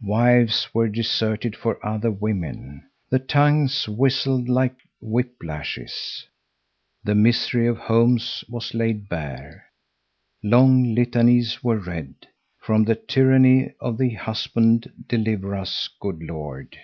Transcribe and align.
Wives 0.00 0.72
were 0.72 0.88
deserted 0.88 1.54
for 1.54 1.78
other 1.84 2.10
women. 2.10 2.84
The 3.10 3.18
tongues 3.18 3.86
whistled 3.86 4.48
like 4.48 4.74
whip 5.02 5.34
lashes. 5.42 6.26
The 7.04 7.14
misery 7.14 7.66
of 7.68 7.76
homes 7.76 8.42
was 8.48 8.72
laid 8.72 9.06
bare. 9.10 9.66
Long 10.42 10.94
litanies 10.94 11.62
were 11.62 11.76
read. 11.78 12.14
From 12.58 12.84
the 12.84 12.94
tyranny 12.96 13.74
of 13.80 13.98
the 13.98 14.14
husband 14.14 14.90
deliver 15.08 15.54
us, 15.54 15.90
good 16.00 16.22
Lord! 16.22 16.74